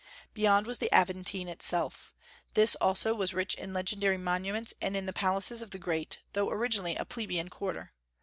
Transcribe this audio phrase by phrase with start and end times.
[0.33, 2.11] Beyond was the Aventine itself.
[2.55, 6.49] This also was rich in legendary monuments and in the palaces of the great, though
[6.49, 7.93] originally a plebeian quarter.